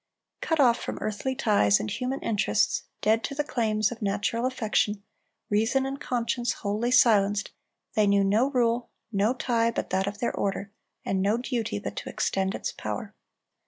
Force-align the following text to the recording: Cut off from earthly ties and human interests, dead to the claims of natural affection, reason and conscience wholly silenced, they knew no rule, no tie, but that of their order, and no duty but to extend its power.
Cut 0.41 0.59
off 0.59 0.79
from 0.79 0.97
earthly 0.99 1.35
ties 1.35 1.79
and 1.79 1.91
human 1.91 2.21
interests, 2.21 2.85
dead 3.03 3.23
to 3.25 3.35
the 3.35 3.43
claims 3.43 3.91
of 3.91 4.01
natural 4.01 4.47
affection, 4.47 5.03
reason 5.51 5.85
and 5.85 6.01
conscience 6.01 6.53
wholly 6.53 6.89
silenced, 6.89 7.51
they 7.93 8.07
knew 8.07 8.23
no 8.23 8.49
rule, 8.49 8.89
no 9.11 9.35
tie, 9.35 9.69
but 9.69 9.91
that 9.91 10.07
of 10.07 10.17
their 10.17 10.33
order, 10.35 10.71
and 11.05 11.21
no 11.21 11.37
duty 11.37 11.77
but 11.77 11.95
to 11.97 12.09
extend 12.09 12.55
its 12.55 12.71
power. 12.71 13.13